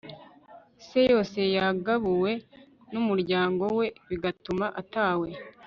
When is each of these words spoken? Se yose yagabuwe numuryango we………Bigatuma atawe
Se 0.85 0.99
yose 1.11 1.39
yagabuwe 1.55 2.31
numuryango 2.91 3.63
we………Bigatuma 3.77 4.65
atawe 4.81 5.29